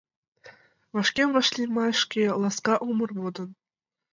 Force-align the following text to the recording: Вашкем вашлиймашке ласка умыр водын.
Вашкем 0.95 1.29
вашлиймашке 1.35 2.23
ласка 2.41 2.75
умыр 2.89 3.09
водын. 3.19 3.49